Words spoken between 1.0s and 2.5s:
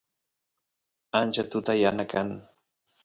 ancha tuta yana kan